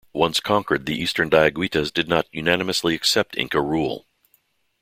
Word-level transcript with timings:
Once 0.13 0.39
conquered 0.39 0.87
the 0.87 0.99
eastern 0.99 1.29
Diaguitas 1.29 1.93
did 1.93 2.07
not 2.07 2.25
unanimously 2.31 2.95
accepted 2.95 3.39
Inca 3.39 3.61
rule. 3.61 4.07